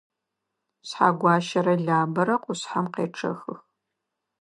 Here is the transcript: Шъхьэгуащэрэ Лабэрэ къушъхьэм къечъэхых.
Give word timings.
Шъхьэгуащэрэ 0.87 1.73
Лабэрэ 1.85 2.35
къушъхьэм 2.43 2.85
къечъэхых. 2.93 3.59